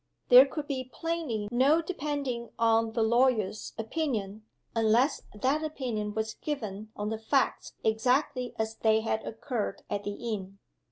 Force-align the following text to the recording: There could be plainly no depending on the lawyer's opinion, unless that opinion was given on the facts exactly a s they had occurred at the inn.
There 0.29 0.47
could 0.47 0.65
be 0.65 0.89
plainly 0.91 1.47
no 1.51 1.79
depending 1.79 2.49
on 2.57 2.93
the 2.93 3.03
lawyer's 3.03 3.73
opinion, 3.77 4.43
unless 4.75 5.21
that 5.31 5.63
opinion 5.63 6.15
was 6.15 6.33
given 6.33 6.89
on 6.95 7.09
the 7.09 7.19
facts 7.19 7.73
exactly 7.83 8.55
a 8.57 8.63
s 8.63 8.73
they 8.73 9.01
had 9.01 9.23
occurred 9.23 9.83
at 9.91 10.03
the 10.03 10.13
inn. 10.15 10.57